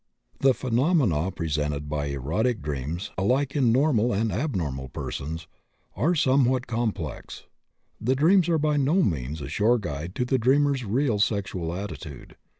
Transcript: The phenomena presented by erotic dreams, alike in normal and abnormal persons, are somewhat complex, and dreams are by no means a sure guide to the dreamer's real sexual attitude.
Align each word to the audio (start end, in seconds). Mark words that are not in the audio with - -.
The 0.39 0.55
phenomena 0.55 1.29
presented 1.29 1.87
by 1.87 2.07
erotic 2.07 2.63
dreams, 2.63 3.11
alike 3.19 3.55
in 3.55 3.71
normal 3.71 4.11
and 4.11 4.31
abnormal 4.31 4.89
persons, 4.89 5.45
are 5.95 6.15
somewhat 6.15 6.65
complex, 6.65 7.43
and 8.03 8.17
dreams 8.17 8.49
are 8.49 8.57
by 8.57 8.77
no 8.77 9.03
means 9.03 9.41
a 9.41 9.47
sure 9.47 9.77
guide 9.77 10.15
to 10.15 10.25
the 10.25 10.39
dreamer's 10.39 10.83
real 10.83 11.19
sexual 11.19 11.71
attitude. 11.71 12.35